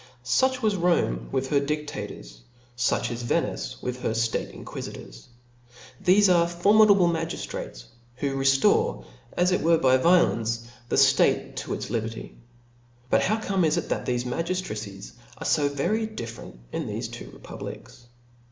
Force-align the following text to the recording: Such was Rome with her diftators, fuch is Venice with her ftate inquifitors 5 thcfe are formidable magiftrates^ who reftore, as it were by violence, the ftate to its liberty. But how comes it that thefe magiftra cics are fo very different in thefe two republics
Such 0.23 0.63
was 0.63 0.75
Rome 0.75 1.29
with 1.31 1.49
her 1.49 1.59
diftators, 1.59 2.39
fuch 2.75 3.11
is 3.11 3.21
Venice 3.21 3.79
with 3.83 4.01
her 4.01 4.13
ftate 4.13 4.51
inquifitors 4.51 5.27
5 6.01 6.05
thcfe 6.07 6.35
are 6.35 6.47
formidable 6.47 7.07
magiftrates^ 7.07 7.83
who 8.15 8.35
reftore, 8.35 9.05
as 9.37 9.51
it 9.51 9.61
were 9.61 9.77
by 9.77 9.97
violence, 9.97 10.65
the 10.89 10.95
ftate 10.95 11.55
to 11.57 11.75
its 11.75 11.91
liberty. 11.91 12.35
But 13.11 13.21
how 13.21 13.39
comes 13.39 13.77
it 13.77 13.89
that 13.89 14.07
thefe 14.07 14.23
magiftra 14.23 14.73
cics 14.75 15.11
are 15.37 15.45
fo 15.45 15.69
very 15.69 16.07
different 16.07 16.57
in 16.71 16.87
thefe 16.87 17.11
two 17.11 17.29
republics 17.29 18.07